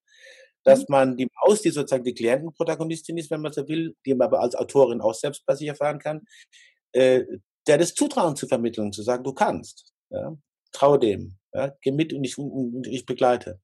[0.65, 0.87] dass mhm.
[0.89, 4.41] man die Maus, die sozusagen die Klientenprotagonistin ist, wenn man so will, die man aber
[4.41, 6.23] als Autorin auch selbst bei sich erfahren kann,
[6.93, 7.25] äh,
[7.67, 9.93] der das Zutrauen zu vermitteln, zu sagen, du kannst.
[10.11, 10.37] Ja?
[10.73, 11.39] Trau dem.
[11.53, 11.75] Ja?
[11.83, 13.61] Geh mit und ich, und ich begleite.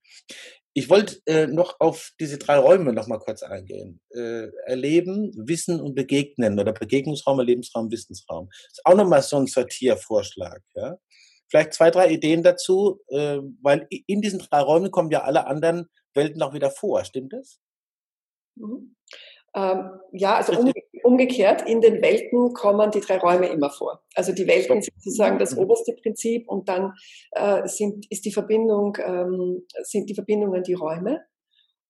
[0.75, 4.01] Ich wollte äh, noch auf diese drei Räume noch mal kurz eingehen.
[4.11, 8.49] Äh, Erleben, Wissen und Begegnen oder Begegnungsraum, Erlebensraum, Wissensraum.
[8.51, 10.61] Das ist auch noch mal so ein Sortiervorschlag.
[10.75, 10.99] Ja?
[11.49, 15.89] Vielleicht zwei, drei Ideen dazu, äh, weil in diesen drei Räumen kommen ja alle anderen
[16.17, 17.05] Welten auch wieder vor.
[17.05, 17.61] Stimmt das?
[18.57, 18.97] Mhm.
[19.55, 24.03] Ähm, ja, also umge umgekehrt, in den Welten kommen die drei Räume immer vor.
[24.17, 25.63] Also die Welten sind sozusagen das mhm.
[25.63, 26.95] oberste Prinzip und dann
[27.31, 31.25] äh, sind, ist die Verbindung, ähm, sind die Verbindungen die Räume.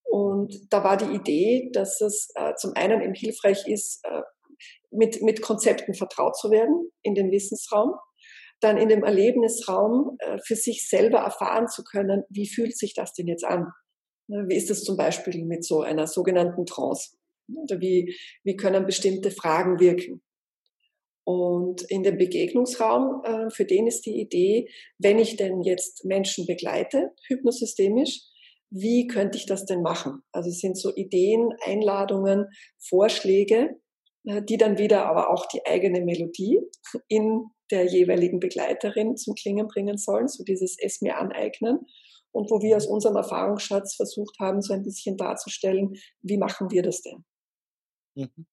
[0.04, 4.22] Und da war die Idee, dass es äh, zum einen eben hilfreich ist, äh,
[4.90, 7.94] mit, mit Konzepten vertraut zu werden in den Wissensraum,
[8.60, 13.12] dann in dem Erlebnisraum äh, für sich selber erfahren zu können, wie fühlt sich das
[13.12, 13.72] denn jetzt an?
[14.28, 17.16] Wie ist das zum Beispiel mit so einer sogenannten Trance?
[17.54, 20.22] Oder wie, wie können bestimmte Fragen wirken?
[21.24, 26.46] Und in dem Begegnungsraum, äh, für den ist die Idee, wenn ich denn jetzt Menschen
[26.46, 28.20] begleite, hypnosystemisch,
[28.70, 30.22] wie könnte ich das denn machen?
[30.32, 32.46] Also es sind so Ideen, Einladungen,
[32.78, 33.80] Vorschläge,
[34.24, 36.60] äh, die dann wieder aber auch die eigene Melodie
[37.08, 41.80] in der jeweiligen Begleiterin zum Klingen bringen sollen, so dieses Es mir aneignen
[42.36, 46.82] und wo wir aus unserem Erfahrungsschatz versucht haben, so ein bisschen darzustellen, wie machen wir
[46.82, 47.24] das denn?
[48.14, 48.46] Mhm.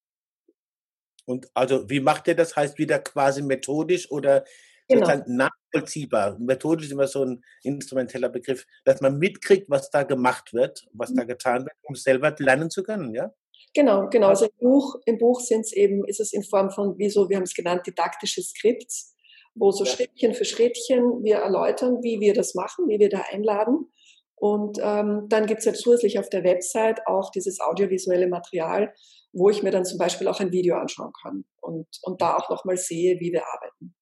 [1.26, 2.56] Und also, wie macht ihr das?
[2.56, 4.46] Heißt wieder quasi methodisch oder
[4.88, 5.22] genau.
[5.28, 6.38] nachvollziehbar?
[6.40, 11.12] Methodisch ist immer so ein instrumenteller Begriff, dass man mitkriegt, was da gemacht wird, was
[11.12, 11.18] mhm.
[11.18, 13.34] da getan wird, um selber lernen zu können, ja?
[13.74, 14.28] Genau, genau.
[14.28, 17.28] Also im Buch, im Buch sind es eben, ist es in Form von, wie so,
[17.28, 19.13] wir haben es genannt, didaktische Skripts,
[19.56, 19.86] wo so.
[19.86, 23.92] Schrittchen für Schrittchen wir erläutern, wie wir das machen, wie wir da einladen.
[24.36, 28.94] Und ähm, dann gibt es ja zusätzlich auf der Website auch dieses audiovisuelle Material,
[29.32, 32.50] wo ich mir dann zum Beispiel auch ein Video anschauen kann und, und da auch
[32.50, 33.96] nochmal sehe, wie wir arbeiten.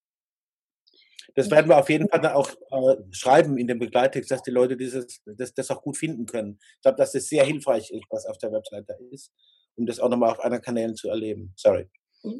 [1.35, 4.75] Das werden wir auf jeden Fall auch äh, schreiben in dem Begleittext, dass die Leute
[4.75, 6.59] dieses, das, das auch gut finden können.
[6.77, 9.31] Ich glaube, dass das sehr hilfreich ist, was auf der Webseite ist,
[9.75, 11.53] um das auch nochmal auf anderen Kanälen zu erleben.
[11.55, 11.87] Sorry.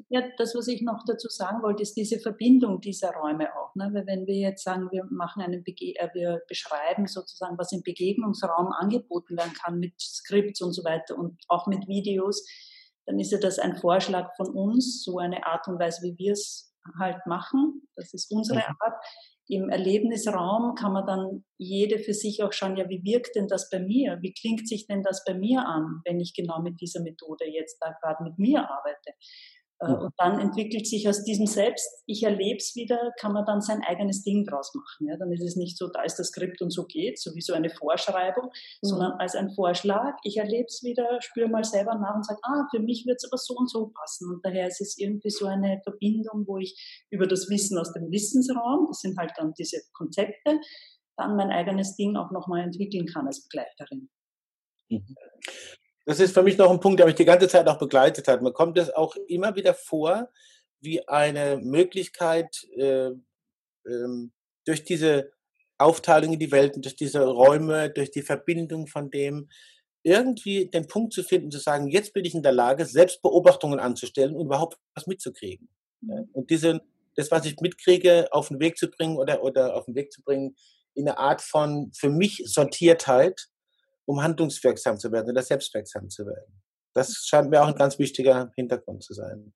[0.10, 3.74] Ja, das, was ich noch dazu sagen wollte, ist diese Verbindung dieser Räume auch.
[3.74, 3.90] Ne?
[3.94, 7.82] Weil wenn wir jetzt sagen, wir machen einen Bege äh, wir beschreiben sozusagen, was im
[7.82, 12.46] Begegnungsraum angeboten werden kann mit Skripts und so weiter und auch mit Videos,
[13.08, 16.34] dann ist ja das ein Vorschlag von uns, so eine Art und Weise, wie wir
[16.34, 17.82] es halt machen.
[17.96, 18.76] Das ist unsere mhm.
[18.80, 19.04] Art.
[19.48, 23.70] Im Erlebnisraum kann man dann jede für sich auch schauen, ja, wie wirkt denn das
[23.70, 24.20] bei mir?
[24.22, 27.80] Wie klingt sich denn das bei mir an, wenn ich genau mit dieser Methode jetzt
[27.82, 29.12] da gerade mit mir arbeite?
[29.82, 29.96] Mhm.
[29.96, 33.82] Und dann entwickelt sich aus diesem Selbst, ich erlebe es wieder, kann man dann sein
[33.82, 35.08] eigenes Ding draus machen.
[35.08, 35.18] Ja?
[35.18, 37.54] Dann ist es nicht so, da ist das Skript und so geht, so wie so
[37.54, 38.88] eine Vorschreibung, mhm.
[38.88, 42.68] sondern als ein Vorschlag, ich erlebe es wieder, spüre mal selber nach und sage, ah,
[42.70, 44.30] für mich wird es aber so und so passen.
[44.32, 48.12] Und daher ist es irgendwie so eine Verbindung, wo ich über das Wissen aus dem
[48.12, 50.60] Wissensraum, das sind halt dann diese Konzepte,
[51.18, 54.10] dann mein eigenes Ding auch nochmal entwickeln kann als Begleiterin.
[54.90, 55.16] Mhm.
[56.06, 58.42] Das ist für mich noch ein Punkt, der mich die ganze Zeit auch begleitet hat.
[58.42, 60.30] Man kommt es auch immer wieder vor,
[60.80, 63.12] wie eine Möglichkeit, äh,
[63.86, 64.32] ähm,
[64.66, 65.32] durch diese
[65.78, 69.50] Aufteilung in die Welten, durch diese Räume, durch die Verbindung von dem,
[70.04, 73.80] irgendwie den Punkt zu finden, zu sagen, jetzt bin ich in der Lage, selbst Beobachtungen
[73.80, 75.70] anzustellen und überhaupt was mitzukriegen.
[76.02, 76.30] Mhm.
[76.34, 76.82] Und diese,
[77.16, 80.24] das, was ich mitkriege, auf den Weg zu bringen oder, oder auf den Weg zu
[80.24, 80.56] bringen,
[80.94, 83.51] in eine Art von für mich Sortiertheit,
[84.06, 86.62] um handlungswirksam zu werden oder selbstwirksam zu werden.
[86.94, 89.54] Das scheint mir auch ein ganz wichtiger Hintergrund zu sein.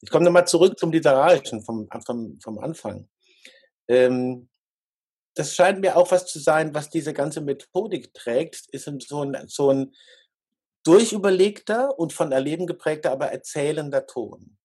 [0.00, 3.08] Ich komme nochmal zurück zum Literarischen vom, vom, vom Anfang.
[3.88, 4.48] Ähm,
[5.34, 9.48] das scheint mir auch was zu sein, was diese ganze Methodik trägt, ist so ein,
[9.48, 9.94] so ein
[10.84, 14.58] durchüberlegter und von Erleben geprägter, aber erzählender Ton.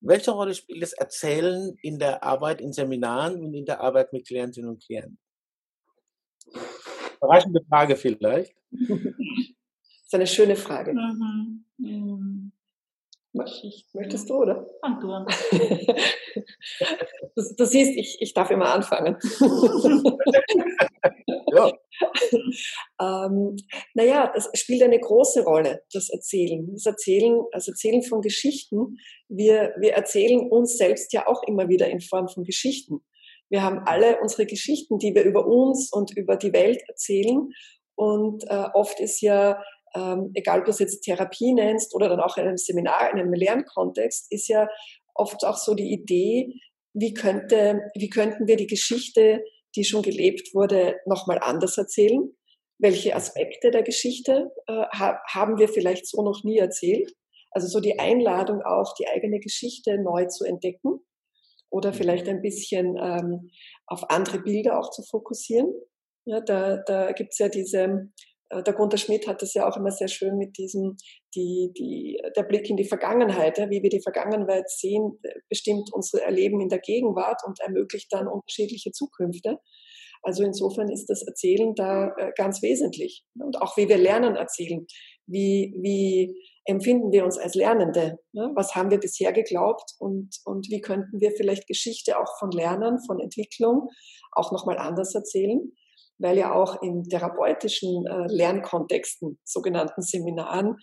[0.00, 4.26] Welche Rolle spielt das Erzählen in der Arbeit in Seminaren und in der Arbeit mit
[4.26, 5.18] Klientinnen und Klienten?
[7.20, 8.54] Überraschende Frage vielleicht.
[8.70, 8.80] Das
[10.06, 10.92] ist eine schöne Frage.
[10.92, 11.64] Mhm.
[11.78, 12.52] Mhm.
[13.92, 14.66] Möchtest du, oder?
[14.80, 15.26] Fang du an.
[17.36, 19.16] du, du, siehst, ich, ich darf immer anfangen.
[21.54, 21.72] ja.
[23.00, 23.56] ähm,
[23.94, 26.68] naja, das spielt eine große Rolle, das Erzählen.
[26.72, 28.96] Das Erzählen, das Erzählen von Geschichten.
[29.28, 33.02] Wir, wir erzählen uns selbst ja auch immer wieder in Form von Geschichten.
[33.50, 37.48] Wir haben alle unsere Geschichten, die wir über uns und über die Welt erzählen.
[37.94, 39.62] Und äh, oft ist ja,
[39.94, 43.18] ähm, egal ob du es jetzt Therapie nennst oder dann auch in einem Seminar, in
[43.18, 44.68] einem Lernkontext, ist ja
[45.14, 46.52] oft auch so die Idee,
[46.94, 49.42] wie, könnte, wie könnten wir die Geschichte,
[49.76, 52.30] die schon gelebt wurde, nochmal anders erzählen?
[52.78, 57.12] Welche Aspekte der Geschichte äh, haben wir vielleicht so noch nie erzählt?
[57.50, 61.00] Also so die Einladung auch, die eigene Geschichte neu zu entdecken
[61.70, 63.50] oder vielleicht ein bisschen ähm,
[63.86, 65.72] auf andere Bilder auch zu fokussieren.
[66.24, 68.10] Ja, da da gibt es ja diese,
[68.50, 70.96] äh, der Gunter Schmidt hat das ja auch immer sehr schön mit diesem,
[71.34, 76.22] die, die, der Blick in die Vergangenheit, ja, wie wir die Vergangenheit sehen, bestimmt unser
[76.22, 79.58] Erleben in der Gegenwart und ermöglicht dann unterschiedliche Zukünfte.
[80.22, 83.24] Also insofern ist das Erzählen da äh, ganz wesentlich.
[83.38, 84.86] Und auch wie wir lernen erzählen.
[85.28, 88.18] Wie, wie empfinden wir uns als Lernende?
[88.32, 88.50] Ne?
[88.54, 92.98] Was haben wir bisher geglaubt und, und wie könnten wir vielleicht Geschichte auch von Lernen,
[93.06, 93.88] von Entwicklung
[94.32, 95.72] auch nochmal anders erzählen?
[96.18, 100.76] Weil ja auch in therapeutischen äh, Lernkontexten, sogenannten Seminaren,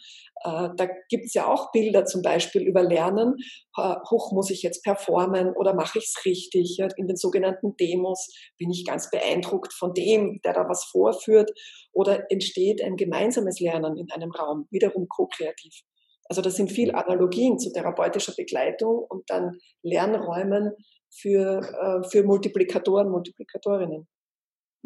[0.43, 3.35] äh, da gibt es ja auch Bilder zum Beispiel über Lernen.
[3.77, 6.77] Äh, hoch muss ich jetzt performen oder mache ich es richtig?
[6.77, 6.87] Ja?
[6.97, 11.51] In den sogenannten Demos bin ich ganz beeindruckt von dem, der da was vorführt.
[11.91, 15.81] Oder entsteht ein gemeinsames Lernen in einem Raum, wiederum ko-kreativ.
[16.27, 20.71] Also das sind viel Analogien zu therapeutischer Begleitung und dann Lernräumen
[21.09, 24.07] für, äh, für Multiplikatoren, Multiplikatorinnen.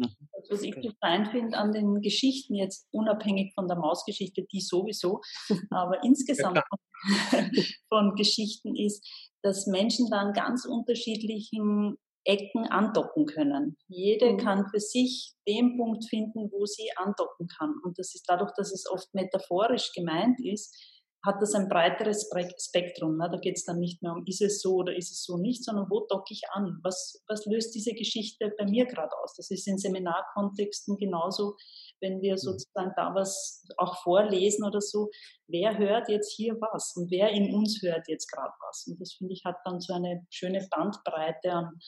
[0.00, 0.28] Mhm.
[0.48, 5.20] Was ich so fein finde an den Geschichten, jetzt unabhängig von der Mausgeschichte, die sowieso,
[5.70, 6.64] aber insgesamt ja,
[7.88, 9.06] von Geschichten ist,
[9.42, 13.76] dass Menschen dann ganz unterschiedlichen Ecken andocken können.
[13.88, 14.36] Jede mhm.
[14.38, 17.74] kann für sich den Punkt finden, wo sie andocken kann.
[17.82, 20.76] Und das ist dadurch, dass es oft metaphorisch gemeint ist,
[21.24, 23.16] hat das ein breiteres Spektrum.
[23.18, 23.28] Ne?
[23.30, 25.64] Da geht es dann nicht mehr um, ist es so oder ist es so nicht,
[25.64, 26.78] sondern wo docke ich an?
[26.82, 29.34] Was, was löst diese Geschichte bei mir gerade aus?
[29.36, 31.56] Das ist in Seminarkontexten genauso,
[32.00, 32.38] wenn wir mhm.
[32.38, 35.10] sozusagen da was auch vorlesen oder so.
[35.46, 38.86] Wer hört jetzt hier was und wer in uns hört jetzt gerade was?
[38.86, 41.78] Und das finde ich hat dann so eine schöne Bandbreite an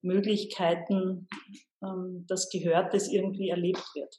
[0.00, 1.28] Möglichkeiten,
[1.82, 4.14] ähm, dass Gehörtes irgendwie erlebt wird.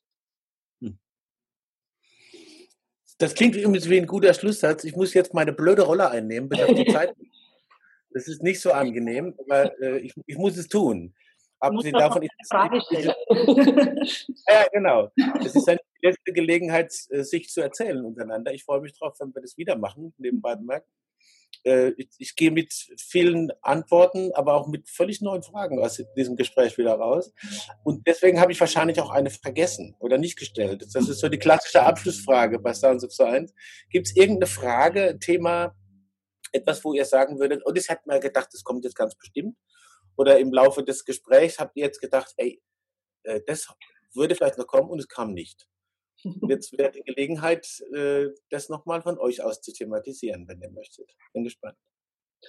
[3.20, 4.86] Das klingt übrigens wie ein guter Schlusssatz.
[4.86, 7.14] Ich muss jetzt meine blöde Rolle einnehmen, bis auf die Zeit.
[8.12, 11.14] Das ist nicht so angenehm, aber äh, ich, ich, muss es tun.
[11.60, 13.14] Abgesehen davon, Frage stellen.
[14.48, 15.12] ja, genau.
[15.46, 18.54] Es ist eine letzte Gelegenheit, äh, sich zu erzählen untereinander.
[18.54, 20.88] Ich freue mich drauf, wenn wir das wieder machen, nebenbei bemerkt.
[21.64, 26.36] Äh, ich, ich gehe mit vielen Antworten, aber auch mit völlig neuen Fragen aus diesem
[26.36, 27.34] Gespräch wieder raus.
[27.84, 30.86] Und deswegen habe ich wahrscheinlich auch eine vergessen oder nicht gestellt.
[30.94, 33.54] Das ist so die klassische Abschlussfrage bei Sounds of Science.
[33.90, 35.76] Gibt es irgendeine Frage, Thema,
[36.52, 39.56] etwas, wo ihr sagen würdet, oh, das hat mir gedacht, das kommt jetzt ganz bestimmt?
[40.16, 42.62] Oder im Laufe des Gesprächs habt ihr jetzt gedacht, ey,
[43.24, 43.68] äh, das
[44.14, 45.68] würde vielleicht noch kommen und es kam nicht.
[46.48, 51.10] Jetzt wäre die Gelegenheit, äh, das nochmal von euch aus zu thematisieren, wenn ihr möchtet.
[51.34, 51.78] Bin gespannt.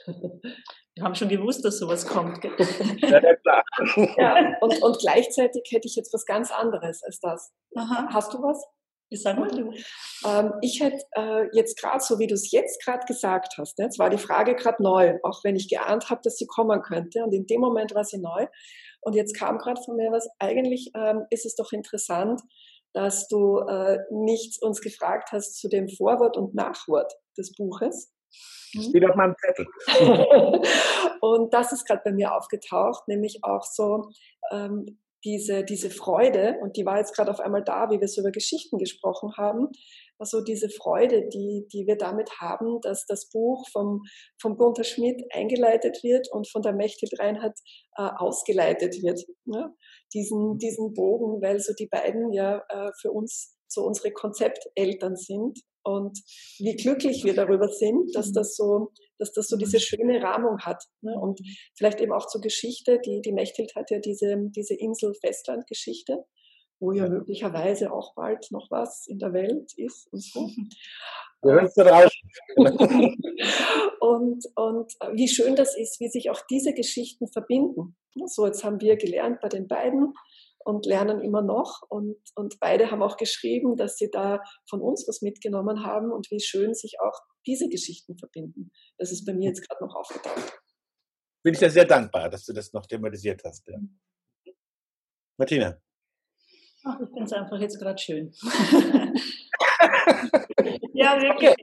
[0.06, 2.44] Wir haben schon gewusst, dass sowas kommt.
[2.44, 3.64] ja, ja, klar.
[4.16, 7.52] Ja, und, und gleichzeitig hätte ich jetzt was ganz anderes als das.
[7.74, 8.08] Aha.
[8.12, 8.64] Hast du was?
[9.12, 9.72] Ich sag mal du.
[10.24, 13.86] Ähm, ich hätte äh, jetzt gerade, so wie du es jetzt gerade gesagt hast, ne,
[13.86, 17.24] jetzt war die Frage gerade neu, auch wenn ich geahnt habe, dass sie kommen könnte.
[17.24, 18.46] Und in dem Moment war sie neu.
[19.00, 22.40] Und jetzt kam gerade von mir was, eigentlich ähm, ist es doch interessant,
[22.92, 28.12] dass du äh, nichts uns gefragt hast zu dem Vorwort und Nachwort des Buches.
[28.30, 29.66] Steht auf meinem Zettel.
[31.20, 34.10] und das ist gerade bei mir aufgetaucht, nämlich auch so
[34.52, 38.20] ähm, diese, diese Freude, und die war jetzt gerade auf einmal da, wie wir so
[38.20, 39.68] über Geschichten gesprochen haben,
[40.20, 44.02] also diese Freude, die, die wir damit haben, dass das Buch vom,
[44.40, 47.58] vom Gunther Schmidt eingeleitet wird und von der Mechthild Reinhardt
[47.96, 49.20] äh, ausgeleitet wird.
[49.46, 49.74] Ne?
[50.12, 55.58] Diesen, diesen Bogen, weil so die beiden ja äh, für uns so unsere Konzepteltern sind
[55.82, 56.18] und
[56.58, 58.34] wie glücklich wir darüber sind, dass mhm.
[58.34, 59.80] das so, dass das so diese mhm.
[59.80, 60.82] schöne Rahmung hat.
[61.00, 61.14] Ne?
[61.18, 61.40] Und
[61.76, 63.00] vielleicht eben auch zur Geschichte.
[63.04, 66.24] Die, die Mechthild hat ja diese, diese Insel-Festland-Geschichte,
[66.80, 70.48] wo ja möglicherweise auch bald noch was in der Welt ist und so.
[74.00, 77.96] und, und wie schön das ist, wie sich auch diese Geschichten verbinden.
[78.26, 80.12] So, jetzt haben wir gelernt bei den beiden,
[80.64, 81.82] und lernen immer noch.
[81.88, 86.30] Und, und beide haben auch geschrieben, dass sie da von uns was mitgenommen haben und
[86.30, 88.70] wie schön sich auch diese Geschichten verbinden.
[88.98, 90.60] Das ist bei mir jetzt gerade noch aufgetaucht.
[91.42, 93.66] Bin ich dir sehr dankbar, dass du das noch thematisiert hast.
[93.68, 93.78] Ja.
[95.38, 95.80] Martina.
[96.84, 98.32] Ach, ich finde es einfach jetzt gerade schön.
[100.94, 101.54] ja, wirklich.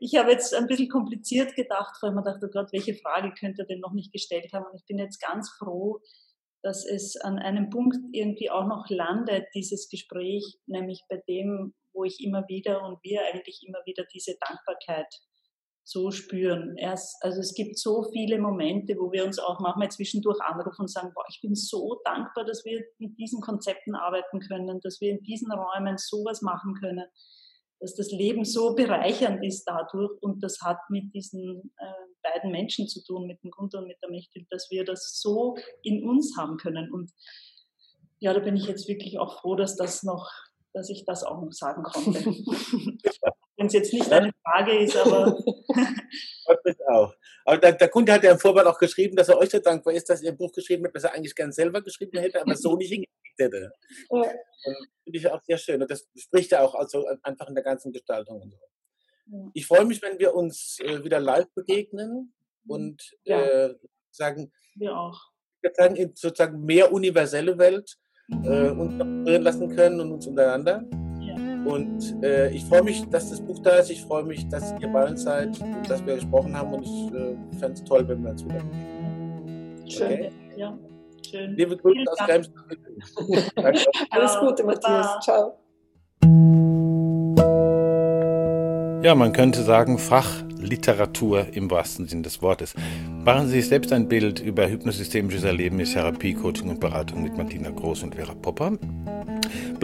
[0.00, 3.62] Ich habe jetzt ein bisschen kompliziert gedacht, weil man dachte, oh Gott, welche Frage könnte
[3.62, 4.66] er denn noch nicht gestellt haben?
[4.66, 6.00] Und ich bin jetzt ganz froh,
[6.62, 12.04] dass es an einem Punkt irgendwie auch noch landet, dieses Gespräch, nämlich bei dem, wo
[12.04, 15.06] ich immer wieder und wir eigentlich immer wieder diese Dankbarkeit
[15.84, 16.76] so spüren.
[16.78, 20.90] Erst, also es gibt so viele Momente, wo wir uns auch manchmal zwischendurch anrufen und
[20.90, 25.10] sagen, boah, ich bin so dankbar, dass wir mit diesen Konzepten arbeiten können, dass wir
[25.10, 27.04] in diesen Räumen sowas machen können
[27.80, 31.84] dass das Leben so bereichernd ist dadurch und das hat mit diesen äh,
[32.22, 35.56] beiden Menschen zu tun, mit dem Gunther und mit der Mechthild, dass wir das so
[35.82, 37.10] in uns haben können und
[38.20, 40.30] ja, da bin ich jetzt wirklich auch froh, dass das noch,
[40.72, 42.24] dass ich das auch noch sagen konnte.
[43.64, 45.38] Wenn es jetzt nicht eine Frage ist, aber.
[46.64, 47.14] das auch.
[47.46, 49.94] Aber der, der, Kunde hat ja im Vorwort auch geschrieben, dass er euch so dankbar
[49.94, 52.56] ist, dass ihr ein Buch geschrieben habt, das er eigentlich gern selber geschrieben hätte, aber
[52.56, 53.72] so nicht hingekriegt hätte.
[54.10, 54.22] Ja.
[55.02, 55.80] Finde ich auch sehr schön.
[55.80, 58.58] Und das spricht ja auch also einfach in der ganzen Gestaltung und so.
[59.28, 59.50] Ja.
[59.54, 62.34] Ich freue mich, wenn wir uns äh, wieder live begegnen
[62.68, 63.40] und ja.
[63.40, 63.74] äh,
[64.10, 65.18] sagen, wir auch.
[65.74, 67.96] Sagen, sozusagen mehr universelle Welt
[68.28, 70.84] äh, uns berühren lassen können und uns untereinander.
[71.64, 73.90] Und äh, ich freue mich, dass das Buch da ist.
[73.90, 76.74] Ich freue mich, dass ihr bei uns seid und dass wir gesprochen haben.
[76.74, 78.62] Und ich äh, fände es toll, wenn wir uns wieder
[79.86, 80.30] Schön, okay?
[80.56, 80.78] ja.
[81.30, 81.56] Schön.
[81.56, 82.66] Liebe Grüße aus Kremsdorf.
[84.10, 85.18] Alles Gute, Matthias.
[85.20, 85.58] Ciao.
[89.02, 92.74] Ja, man könnte sagen, Fachliteratur im wahrsten Sinn des Wortes.
[93.24, 97.70] Machen Sie sich selbst ein Bild über hypnosystemisches Erleben, Therapie, Coaching und Beratung mit Martina
[97.70, 98.78] Groß und Vera Popper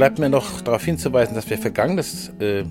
[0.01, 2.65] bleibt mir noch darauf hinzuweisen, dass wir vergangenes äh,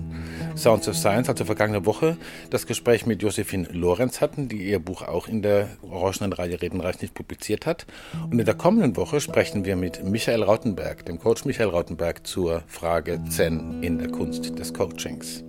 [0.56, 2.16] Sounds of Science, also vergangene Woche,
[2.50, 7.00] das Gespräch mit Josephine Lorenz hatten, die ihr Buch auch in der Orangenen Reihe Redenreich
[7.00, 7.86] nicht publiziert hat.
[8.28, 12.64] Und in der kommenden Woche sprechen wir mit Michael Rautenberg, dem Coach Michael Rautenberg, zur
[12.66, 15.44] Frage Zen in der Kunst des Coachings.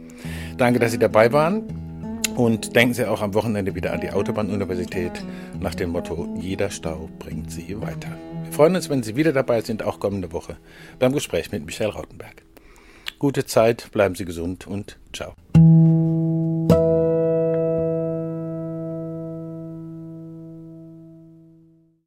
[0.59, 1.63] Danke, dass Sie dabei waren.
[2.35, 5.13] Und denken Sie auch am Wochenende wieder an die Autobahnuniversität
[5.59, 8.15] nach dem Motto, jeder Stau bringt Sie weiter.
[8.51, 10.57] Freuen uns, wenn Sie wieder dabei sind, auch kommende Woche,
[10.99, 12.43] beim Gespräch mit Michael Rautenberg.
[13.17, 15.35] Gute Zeit, bleiben Sie gesund und ciao.